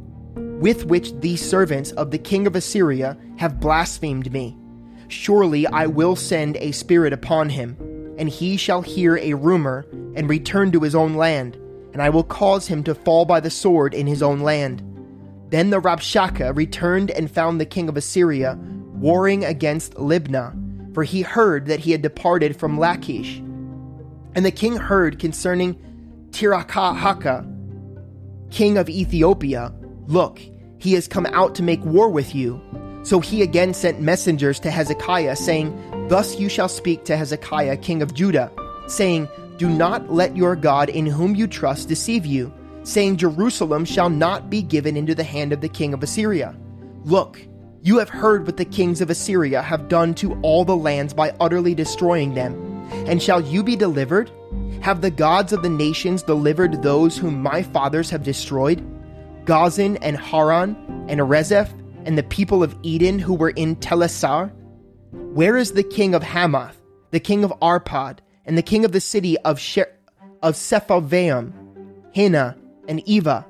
with 0.62 0.86
which 0.86 1.14
these 1.20 1.48
servants 1.48 1.92
of 1.92 2.12
the 2.12 2.18
king 2.18 2.48
of 2.48 2.56
Assyria 2.56 3.18
have 3.38 3.60
blasphemed 3.60 4.32
me. 4.32 4.58
Surely 5.08 5.68
I 5.68 5.86
will 5.86 6.16
send 6.16 6.58
a 6.58 6.72
spirit 6.72 7.14
upon 7.14 7.50
him, 7.50 7.78
and 8.18 8.30
he 8.30 8.58
shall 8.58 8.82
hear 8.82 9.18
a 9.18 9.34
rumor 9.34 9.86
and 10.16 10.30
return 10.30 10.72
to 10.72 10.80
his 10.80 10.96
own 10.96 11.16
land, 11.16 11.56
and 11.94 12.02
I 12.02 12.10
will 12.10 12.24
cause 12.24 12.68
him 12.68 12.84
to 12.86 12.96
fall 12.96 13.26
by 13.26 13.40
the 13.40 13.50
sword 13.50 13.94
in 13.94 14.08
his 14.08 14.24
own 14.24 14.40
land. 14.40 14.82
Then 15.50 15.70
the 15.70 15.80
Rabshakeh 15.80 16.56
returned 16.56 17.12
and 17.12 17.30
found 17.30 17.62
the 17.62 17.66
king 17.66 17.88
of 17.88 17.98
Assyria 17.98 18.58
warring 18.96 19.46
against 19.46 19.94
Libnah, 19.94 20.94
for 20.94 21.04
he 21.04 21.22
heard 21.22 21.68
that 21.68 21.82
he 21.82 21.92
had 21.92 22.02
departed 22.02 22.58
from 22.58 22.80
Lachish. 22.80 23.38
And 24.34 24.46
the 24.46 24.52
king 24.52 24.76
heard 24.78 25.20
concerning 25.20 25.78
Tirhakah, 26.36 27.50
king 28.52 28.78
of 28.78 28.90
Ethiopia, 28.90 29.74
Look, 30.08 30.40
he 30.80 30.92
has 30.94 31.08
come 31.08 31.26
out 31.28 31.56
to 31.56 31.64
make 31.64 31.84
war 31.86 32.10
with 32.10 32.36
you. 32.36 32.62
So 33.04 33.22
he 33.22 33.42
again 33.42 33.74
sent 33.74 34.02
messengers 34.02 34.60
to 34.60 34.70
Hezekiah, 34.70 35.38
saying, 35.38 35.74
Thus 36.10 36.38
you 36.38 36.50
shall 36.50 36.68
speak 36.68 37.06
to 37.06 37.16
Hezekiah, 37.16 37.78
king 37.78 38.02
of 38.02 38.14
Judah, 38.14 38.52
saying, 38.88 39.30
Do 39.58 39.70
not 39.70 40.12
let 40.12 40.36
your 40.36 40.58
God 40.58 40.90
in 40.90 41.06
whom 41.06 41.36
you 41.36 41.48
trust 41.48 41.88
deceive 41.88 42.26
you, 42.26 42.54
saying, 42.84 43.16
Jerusalem 43.16 43.86
shall 43.86 44.10
not 44.10 44.50
be 44.50 44.62
given 44.62 44.98
into 44.98 45.16
the 45.16 45.24
hand 45.24 45.54
of 45.54 45.62
the 45.62 45.70
king 45.70 45.94
of 45.94 46.04
Assyria. 46.04 46.54
Look, 47.06 47.40
you 47.82 47.98
have 48.00 48.10
heard 48.10 48.46
what 48.46 48.58
the 48.58 48.66
kings 48.66 49.00
of 49.00 49.10
Assyria 49.10 49.62
have 49.62 49.88
done 49.88 50.14
to 50.16 50.38
all 50.42 50.66
the 50.66 50.76
lands 50.76 51.14
by 51.14 51.34
utterly 51.40 51.74
destroying 51.74 52.34
them. 52.34 52.54
And 53.08 53.24
shall 53.24 53.40
you 53.40 53.64
be 53.64 53.78
delivered? 53.78 54.30
Have 54.86 55.02
the 55.02 55.10
gods 55.10 55.52
of 55.52 55.64
the 55.64 55.70
nations 55.70 56.22
delivered 56.22 56.84
those 56.84 57.18
whom 57.18 57.42
my 57.42 57.64
fathers 57.64 58.12
have 58.12 58.22
destroyed? 58.22 58.86
Gozan 59.46 59.98
and 60.04 60.16
Haran 60.16 60.76
and 61.10 61.22
Rezeph 61.22 61.72
and 62.06 62.16
the 62.16 62.22
people 62.22 62.62
of 62.62 62.78
Eden 62.84 63.18
who 63.18 63.34
were 63.34 63.50
in 63.50 63.78
Telassar? 63.78 64.52
Where 65.12 65.58
is 65.58 65.72
the 65.72 65.82
king 65.82 66.14
of 66.14 66.22
Hamath, 66.22 66.80
the 67.10 67.20
king 67.20 67.44
of 67.44 67.52
Arpad, 67.64 68.20
and 68.46 68.56
the 68.56 68.62
king 68.62 68.86
of 68.86 68.92
the 68.92 69.02
city 69.02 69.40
of, 69.40 69.60
Sher- 69.60 69.92
of 70.44 70.54
Sepharvaim, 70.54 71.52
Hena, 72.14 72.56
and 72.88 73.04
Ivah. 73.06 73.44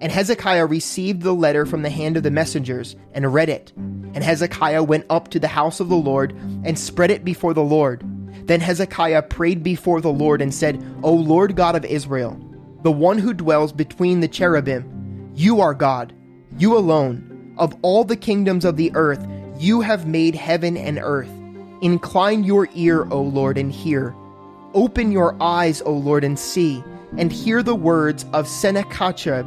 And 0.00 0.10
Hezekiah 0.10 0.66
received 0.66 1.22
the 1.22 1.36
letter 1.36 1.66
from 1.66 1.82
the 1.82 1.90
hand 1.90 2.16
of 2.16 2.24
the 2.24 2.32
messengers 2.32 2.96
and 3.12 3.32
read 3.32 3.48
it. 3.48 3.72
And 3.76 4.24
Hezekiah 4.24 4.82
went 4.82 5.06
up 5.08 5.28
to 5.28 5.38
the 5.38 5.46
house 5.46 5.78
of 5.78 5.88
the 5.88 5.94
Lord 5.94 6.32
and 6.64 6.76
spread 6.76 7.12
it 7.12 7.24
before 7.24 7.54
the 7.54 7.62
Lord. 7.62 8.02
Then 8.46 8.60
Hezekiah 8.60 9.22
prayed 9.22 9.62
before 9.62 10.00
the 10.00 10.12
Lord 10.12 10.42
and 10.42 10.52
said, 10.52 10.82
O 11.02 11.12
Lord 11.12 11.56
God 11.56 11.76
of 11.76 11.84
Israel, 11.84 12.38
the 12.82 12.92
one 12.92 13.18
who 13.18 13.32
dwells 13.32 13.72
between 13.72 14.20
the 14.20 14.28
cherubim, 14.28 15.32
you 15.34 15.60
are 15.60 15.74
God, 15.74 16.12
you 16.58 16.76
alone. 16.76 17.54
Of 17.56 17.74
all 17.82 18.04
the 18.04 18.16
kingdoms 18.16 18.64
of 18.64 18.76
the 18.76 18.90
earth, 18.94 19.26
you 19.58 19.80
have 19.80 20.06
made 20.06 20.34
heaven 20.34 20.76
and 20.76 20.98
earth. 21.00 21.30
Incline 21.80 22.44
your 22.44 22.68
ear, 22.74 23.06
O 23.10 23.22
Lord, 23.22 23.56
and 23.56 23.72
hear. 23.72 24.14
Open 24.74 25.12
your 25.12 25.40
eyes, 25.40 25.80
O 25.82 25.92
Lord, 25.92 26.24
and 26.24 26.38
see, 26.38 26.82
and 27.16 27.32
hear 27.32 27.62
the 27.62 27.74
words 27.74 28.26
of 28.32 28.48
Sennacherib, 28.48 29.46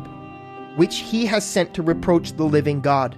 which 0.78 0.98
he 0.98 1.26
has 1.26 1.46
sent 1.46 1.74
to 1.74 1.84
reproach 1.84 2.34
the 2.34 2.46
living 2.46 2.82
God. 2.82 3.18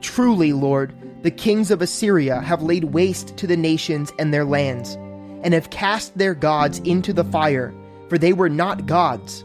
Truly, 0.00 0.52
Lord, 0.52 0.94
the 1.22 1.30
kings 1.30 1.70
of 1.70 1.82
Assyria 1.82 2.40
have 2.40 2.62
laid 2.62 2.84
waste 2.84 3.36
to 3.36 3.46
the 3.46 3.56
nations 3.56 4.12
and 4.18 4.34
their 4.34 4.44
lands, 4.44 4.98
and 5.46 5.54
have 5.54 5.70
cast 5.70 6.18
their 6.18 6.34
gods 6.34 6.80
into 6.80 7.12
the 7.12 7.22
fire, 7.22 7.72
for 8.08 8.18
they 8.18 8.32
were 8.32 8.48
not 8.48 8.84
gods, 8.84 9.44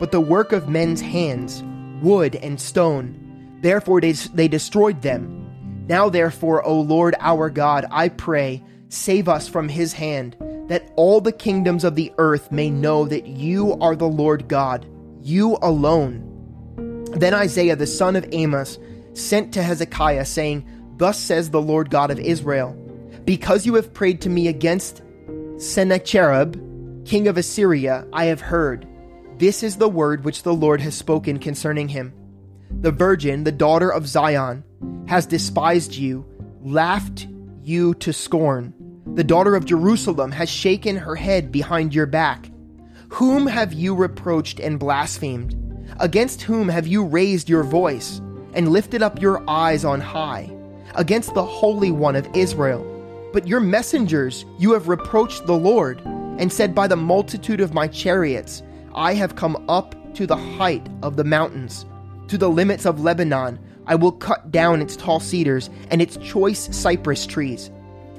but 0.00 0.10
the 0.10 0.20
work 0.20 0.50
of 0.50 0.68
men's 0.68 1.00
hands, 1.00 1.62
wood 2.02 2.34
and 2.34 2.60
stone. 2.60 3.58
Therefore 3.60 4.00
they, 4.00 4.48
destroyed 4.48 5.02
them. 5.02 5.86
Now, 5.86 6.08
therefore, 6.08 6.66
O 6.66 6.80
Lord 6.80 7.14
our 7.20 7.48
God, 7.48 7.86
I 7.92 8.08
pray, 8.08 8.60
save 8.88 9.28
us 9.28 9.46
from 9.46 9.68
his 9.68 9.92
hand, 9.92 10.34
that 10.66 10.90
all 10.96 11.20
the 11.20 11.30
kingdoms 11.30 11.84
of 11.84 11.94
the 11.94 12.12
earth 12.18 12.50
may 12.50 12.68
know 12.68 13.04
that 13.04 13.28
you 13.28 13.74
are 13.74 13.94
the 13.94 14.08
Lord 14.08 14.48
God, 14.48 14.84
you 15.22 15.58
alone. 15.62 17.04
Then 17.12 17.34
Isaiah 17.34 17.76
the 17.76 17.86
son 17.86 18.16
of 18.16 18.28
Amoz 18.34 18.80
sent 19.14 19.54
to 19.54 19.62
Hezekiah, 19.62 20.24
saying, 20.24 20.68
Thus 20.96 21.20
says 21.20 21.50
the 21.50 21.62
Lord 21.62 21.90
God 21.90 22.10
of 22.10 22.18
Israel, 22.18 22.72
Because 23.24 23.64
you 23.64 23.74
have 23.74 23.94
prayed 23.94 24.20
to 24.22 24.28
me 24.28 24.48
against 24.48 25.02
Sennacherib, 25.58 27.06
king 27.06 27.28
of 27.28 27.38
Assyria, 27.38 28.06
I 28.12 28.26
have 28.26 28.42
heard. 28.42 28.86
This 29.38 29.62
is 29.62 29.76
the 29.76 29.88
word 29.88 30.22
which 30.22 30.42
the 30.42 30.52
Lord 30.52 30.82
has 30.82 30.94
spoken 30.94 31.38
concerning 31.38 31.88
him. 31.88 32.12
The 32.82 32.92
virgin, 32.92 33.44
the 33.44 33.52
daughter 33.52 33.90
of 33.90 34.06
Zion, 34.06 34.64
has 35.08 35.24
despised 35.24 35.94
you, 35.94 36.26
laughed 36.62 37.26
you 37.62 37.94
to 37.94 38.12
scorn. 38.12 38.74
The 39.14 39.24
daughter 39.24 39.56
of 39.56 39.64
Jerusalem 39.64 40.30
has 40.32 40.50
shaken 40.50 40.96
her 40.96 41.16
head 41.16 41.50
behind 41.50 41.94
your 41.94 42.06
back. 42.06 42.50
Whom 43.08 43.46
have 43.46 43.72
you 43.72 43.94
reproached 43.94 44.60
and 44.60 44.78
blasphemed? 44.78 45.56
Against 46.00 46.42
whom 46.42 46.68
have 46.68 46.86
you 46.86 47.02
raised 47.02 47.48
your 47.48 47.62
voice 47.62 48.20
and 48.52 48.68
lifted 48.68 49.00
up 49.00 49.22
your 49.22 49.42
eyes 49.48 49.86
on 49.86 50.02
high? 50.02 50.54
Against 50.96 51.32
the 51.32 51.44
Holy 51.44 51.90
One 51.90 52.16
of 52.16 52.28
Israel. 52.34 52.95
But 53.36 53.46
your 53.46 53.60
messengers 53.60 54.46
you 54.58 54.72
have 54.72 54.88
reproached 54.88 55.44
the 55.44 55.58
Lord, 55.58 56.00
and 56.38 56.50
said, 56.50 56.74
By 56.74 56.86
the 56.86 56.96
multitude 56.96 57.60
of 57.60 57.74
my 57.74 57.86
chariots 57.86 58.62
I 58.94 59.12
have 59.12 59.36
come 59.36 59.62
up 59.68 59.94
to 60.14 60.26
the 60.26 60.38
height 60.38 60.88
of 61.02 61.18
the 61.18 61.24
mountains, 61.24 61.84
to 62.28 62.38
the 62.38 62.48
limits 62.48 62.86
of 62.86 63.02
Lebanon. 63.02 63.58
I 63.86 63.94
will 63.94 64.12
cut 64.12 64.50
down 64.50 64.80
its 64.80 64.96
tall 64.96 65.20
cedars 65.20 65.68
and 65.90 66.00
its 66.00 66.16
choice 66.16 66.74
cypress 66.74 67.26
trees. 67.26 67.70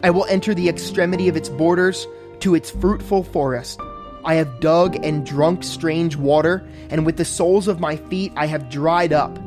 I 0.04 0.12
will 0.12 0.26
enter 0.26 0.54
the 0.54 0.70
extremity 0.70 1.28
of 1.28 1.36
its 1.36 1.50
borders 1.50 2.06
to 2.42 2.54
its 2.54 2.70
fruitful 2.70 3.24
forest. 3.24 3.80
I 4.24 4.36
have 4.36 4.60
dug 4.60 5.03
and 5.03 5.25
drunk 5.25 5.64
strange 5.64 6.16
water, 6.16 6.64
and 6.92 7.08
with 7.08 7.18
the 7.18 7.25
soles 7.25 7.68
of 7.68 7.80
my 7.80 7.96
feet 7.96 8.34
I 8.36 8.46
have 8.46 8.70
dried 8.70 9.14
up 9.14 9.40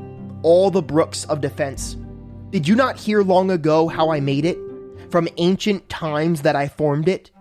all 0.42 0.72
the 0.72 0.82
brooks 0.82 1.26
of 1.26 1.40
defense. 1.40 1.96
Did 2.50 2.66
you 2.66 2.74
not 2.74 2.96
hear 2.96 3.22
long 3.22 3.52
ago 3.52 3.86
how 3.86 4.10
I 4.10 4.18
made 4.18 4.44
it? 4.44 4.58
From 5.10 5.28
ancient 5.38 5.88
times 5.88 6.42
that 6.42 6.54
I 6.54 6.68
formed 6.68 7.08
it? 7.08 7.32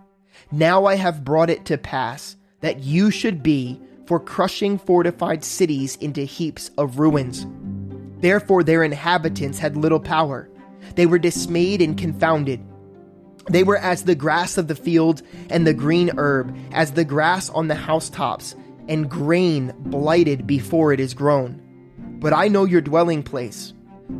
Now 0.50 0.86
I 0.86 0.96
have 0.96 1.24
brought 1.24 1.50
it 1.50 1.64
to 1.66 1.78
pass 1.78 2.36
that 2.60 2.80
you 2.80 3.12
should 3.12 3.42
be 3.42 3.80
for 4.06 4.18
crushing 4.18 4.76
fortified 4.76 5.44
cities 5.44 5.94
into 5.96 6.22
heaps 6.22 6.72
of 6.76 6.98
ruins. 6.98 7.46
Therefore, 8.20 8.64
their 8.64 8.82
inhabitants 8.82 9.60
had 9.60 9.76
little 9.76 10.00
power. 10.00 10.50
They 10.96 11.06
were 11.06 11.18
dismayed 11.18 11.80
and 11.80 11.96
confounded. 11.96 12.60
They 13.48 13.62
were 13.62 13.78
as 13.78 14.02
the 14.02 14.16
grass 14.16 14.58
of 14.58 14.66
the 14.66 14.74
field 14.74 15.22
and 15.48 15.64
the 15.64 15.72
green 15.72 16.10
herb, 16.18 16.54
as 16.72 16.92
the 16.92 17.04
grass 17.04 17.50
on 17.50 17.68
the 17.68 17.76
housetops, 17.76 18.56
and 18.88 19.08
grain 19.08 19.72
blighted 19.78 20.44
before 20.44 20.92
it 20.92 20.98
is 20.98 21.14
grown. 21.14 21.62
But 22.18 22.32
I 22.32 22.48
know 22.48 22.64
your 22.64 22.80
dwelling 22.80 23.22
place, 23.22 23.72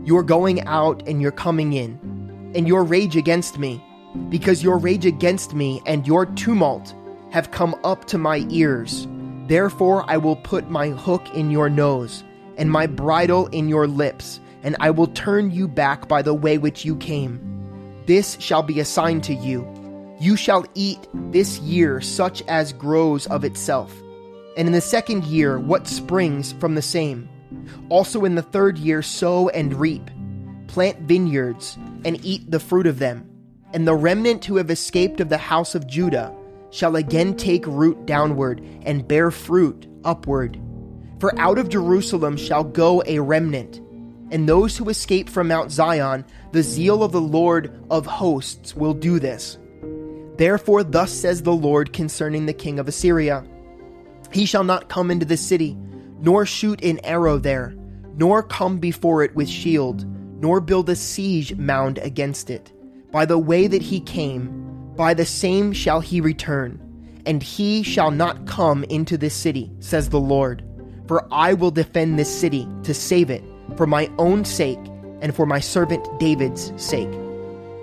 your 0.05 0.23
going 0.23 0.63
out 0.67 1.03
and 1.09 1.21
your 1.21 1.33
coming 1.33 1.73
in, 1.73 1.99
and 2.55 2.67
your 2.67 2.85
rage 2.85 3.17
against 3.17 3.59
me, 3.59 3.83
because 4.29 4.63
your 4.63 4.79
rage 4.79 5.07
against 5.07 5.55
me 5.55 5.81
and 5.87 6.07
your 6.07 6.27
tumult 6.27 6.95
have 7.31 7.51
come 7.51 7.75
up 7.85 8.07
to 8.07 8.19
my 8.19 8.45
ears. 8.51 9.07
Therefore, 9.47 10.05
I 10.09 10.17
will 10.17 10.37
put 10.37 10.71
my 10.71 10.91
hook 10.91 11.29
in 11.35 11.51
your 11.51 11.69
nose 11.69 12.25
and 12.57 12.71
my 12.71 12.87
bridle 12.87 13.47
in 13.49 13.69
your 13.69 13.87
lips, 13.87 14.41
and 14.63 14.77
I 14.81 14.91
will 14.91 15.07
turn 15.09 15.51
you 15.51 15.67
back 15.67 16.09
by 16.09 16.23
the 16.23 16.35
way 16.35 16.59
which 16.59 16.85
you 16.85 16.97
came. 16.97 17.41
This 18.07 18.37
shall 18.41 18.63
be 18.63 18.81
a 18.81 18.85
sign 18.85 19.21
to 19.23 19.35
you. 19.35 19.67
You 20.21 20.37
shall 20.37 20.67
eat 20.75 21.09
this 21.15 21.59
year 21.61 22.01
such 22.01 22.43
as 22.43 22.73
grows 22.73 23.27
of 23.29 23.45
itself, 23.45 23.95
and 24.57 24.69
in 24.69 24.73
the 24.73 24.81
second 24.81 25.25
year 25.25 25.59
what 25.59 25.87
springs 25.87 26.53
from 26.53 26.75
the 26.75 26.83
same. 26.83 27.29
Also 27.89 28.25
in 28.25 28.35
the 28.35 28.43
third 28.43 28.77
year 28.77 29.03
sow 29.03 29.49
and 29.49 29.75
reap, 29.75 30.11
plant 30.67 30.99
vineyards, 31.01 31.79
and 32.05 32.25
eat 32.25 32.51
the 32.51 32.61
fruit 32.61 32.87
of 32.87 32.99
them. 32.99 33.29
And 33.73 33.87
the 33.87 33.95
remnant 33.95 34.45
who 34.45 34.57
have 34.57 34.71
escaped 34.71 35.21
of 35.21 35.29
the 35.29 35.39
house 35.39 35.75
of 35.75 35.87
Judah 35.87 36.35
shall 36.71 36.97
again 36.97 37.37
take 37.37 37.67
root 37.67 38.07
downward 38.07 38.61
and 38.83 39.07
bear 39.07 39.31
fruit 39.31 39.87
upward. 40.05 40.61
For 41.19 41.39
out 41.39 41.59
of 41.59 41.69
Jerusalem 41.69 42.37
shall 42.37 42.65
go 42.65 43.03
a 43.07 43.19
remnant, 43.19 43.81
and 44.31 44.49
those 44.49 44.77
who 44.77 44.89
escape 44.89 45.29
from 45.29 45.49
Mount 45.49 45.71
Zion, 45.71 46.25
the 46.53 46.63
zeal 46.63 47.03
of 47.03 47.13
the 47.13 47.21
Lord 47.21 47.79
of 47.91 48.07
hosts 48.07 48.75
will 48.75 48.95
do 48.95 49.19
this. 49.19 49.59
Therefore, 50.37 50.83
thus 50.83 51.13
says 51.13 51.43
the 51.43 51.53
Lord 51.53 51.93
concerning 51.93 52.47
the 52.47 52.55
king 52.55 52.79
of 52.79 52.89
Assyria 52.89 53.45
He 54.33 54.47
shall 54.47 54.65
not 54.65 54.89
come 54.89 55.11
into 55.11 55.27
the 55.27 55.37
city, 55.37 55.77
nor 56.21 56.47
shoot 56.47 56.83
an 56.83 57.01
arrow 57.05 57.39
there, 57.39 57.75
nor 58.15 58.43
come 58.43 58.79
before 58.79 59.23
it 59.23 59.35
with 59.35 59.49
shield, 59.49 60.07
nor 60.41 60.61
build 60.61 60.89
a 60.89 60.97
siege 60.97 61.55
mound 61.57 61.99
against 61.99 62.51
it. 62.51 62.73
By 63.13 63.27
the 63.27 63.39
way 63.39 63.67
that 63.67 63.83
he 63.83 64.01
came, 64.01 64.95
by 64.97 65.15
the 65.15 65.25
same 65.25 65.73
shall 65.73 66.01
he 66.01 66.21
return, 66.21 66.81
and 67.27 67.43
he 67.43 67.83
shall 67.83 68.11
not 68.11 68.47
come 68.47 68.85
into 68.85 69.17
this 69.17 69.35
city, 69.35 69.71
says 69.81 70.09
the 70.09 70.21
Lord. 70.21 70.65
For 71.07 71.27
I 71.33 71.55
will 71.55 71.71
defend 71.71 72.19
this 72.19 72.35
city 72.35 72.69
to 72.85 72.95
save 72.95 73.31
it 73.31 73.45
for 73.77 73.87
my 73.87 74.11
own 74.19 74.45
sake 74.45 74.79
and 75.21 75.35
for 75.35 75.47
my 75.47 75.61
servant 75.61 76.07
David's 76.19 76.73
sake. 76.77 77.13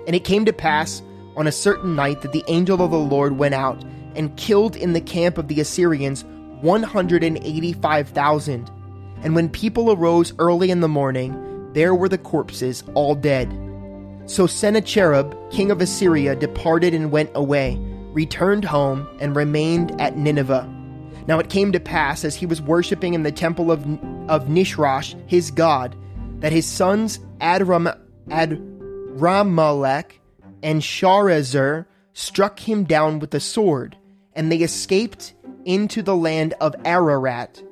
And 0.06 0.16
it 0.16 0.24
came 0.24 0.44
to 0.46 0.52
pass 0.52 1.02
on 1.36 1.46
a 1.46 1.52
certain 1.52 1.94
night 1.94 2.22
that 2.22 2.32
the 2.32 2.44
angel 2.48 2.82
of 2.82 2.90
the 2.90 2.98
Lord 2.98 3.38
went 3.38 3.54
out 3.54 3.84
and 4.16 4.36
killed 4.36 4.74
in 4.76 4.94
the 4.94 5.00
camp 5.00 5.38
of 5.38 5.48
the 5.48 5.60
Assyrians 5.60 6.24
185,000. 6.62 8.70
And 9.22 9.34
when 9.34 9.48
people 9.48 9.92
arose 9.92 10.32
early 10.38 10.70
in 10.70 10.80
the 10.80 10.88
morning, 10.88 11.34
there 11.78 11.94
were 11.94 12.08
the 12.08 12.18
corpses 12.18 12.82
all 12.94 13.14
dead 13.14 13.48
so 14.28 14.46
Sennacherib, 14.46 15.34
king 15.50 15.70
of 15.70 15.80
Assyria, 15.80 16.36
departed 16.36 16.92
and 16.92 17.10
went 17.10 17.30
away, 17.34 17.78
returned 18.12 18.62
home, 18.62 19.08
and 19.20 19.34
remained 19.34 19.98
at 19.98 20.18
Nineveh. 20.18 20.68
Now 21.26 21.38
it 21.38 21.48
came 21.48 21.72
to 21.72 21.80
pass, 21.80 22.24
as 22.24 22.36
he 22.36 22.44
was 22.44 22.60
worshipping 22.60 23.14
in 23.14 23.22
the 23.22 23.32
temple 23.32 23.72
of, 23.72 23.80
of 24.28 24.48
Nisroch, 24.48 25.14
his 25.26 25.50
god, 25.50 25.96
that 26.40 26.52
his 26.52 26.66
sons 26.66 27.20
Adram, 27.40 27.98
Adramelech 28.28 30.12
and 30.62 30.82
Sharezer 30.82 31.86
struck 32.12 32.60
him 32.60 32.84
down 32.84 33.20
with 33.20 33.30
the 33.30 33.40
sword, 33.40 33.96
and 34.34 34.52
they 34.52 34.58
escaped 34.58 35.32
into 35.64 36.02
the 36.02 36.16
land 36.16 36.52
of 36.60 36.76
Ararat. 36.84 37.62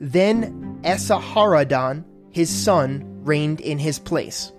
Then 0.00 0.78
Esarhaddon, 0.84 2.04
his 2.30 2.48
son, 2.48 3.13
reigned 3.26 3.60
in 3.60 3.78
his 3.78 3.98
place. 3.98 4.52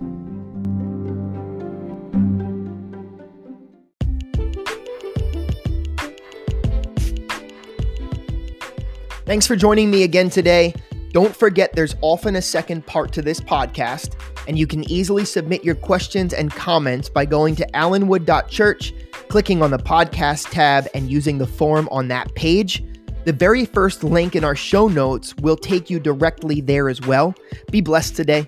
Thanks 9.25 9.47
for 9.47 9.55
joining 9.55 9.89
me 9.89 10.03
again 10.03 10.29
today. 10.29 10.73
Don't 11.11 11.35
forget 11.35 11.73
there's 11.73 11.95
often 12.01 12.35
a 12.35 12.41
second 12.41 12.85
part 12.85 13.11
to 13.13 13.21
this 13.21 13.39
podcast, 13.39 14.15
and 14.47 14.59
you 14.59 14.67
can 14.67 14.89
easily 14.91 15.25
submit 15.25 15.63
your 15.63 15.73
questions 15.73 16.33
and 16.33 16.51
comments 16.51 17.09
by 17.09 17.25
going 17.25 17.55
to 17.55 17.65
allenwood.church 17.73 18.93
clicking 19.29 19.63
on 19.63 19.71
the 19.71 19.77
podcast 19.77 20.51
tab 20.51 20.87
and 20.93 21.09
using 21.09 21.37
the 21.39 21.47
form 21.47 21.89
on 21.91 22.07
that 22.09 22.33
page. 22.35 22.83
The 23.25 23.33
very 23.33 23.65
first 23.65 24.03
link 24.03 24.35
in 24.35 24.43
our 24.43 24.55
show 24.55 24.87
notes 24.87 25.35
will 25.37 25.57
take 25.57 25.89
you 25.89 25.99
directly 25.99 26.61
there 26.61 26.89
as 26.89 27.01
well. 27.01 27.33
Be 27.71 27.81
blessed 27.81 28.15
today. 28.15 28.47